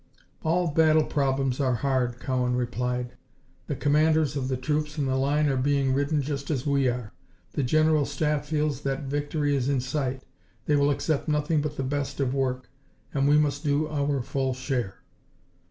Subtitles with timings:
[0.41, 3.13] "All battle problems are hard," Cowan replied.
[3.67, 7.13] "The commanders of the troops in the line are being ridden just as we are.
[7.51, 10.23] The General Staff feels that victory is in sight.
[10.65, 12.67] They will accept nothing but the best of work,
[13.13, 15.03] and we must do our full share."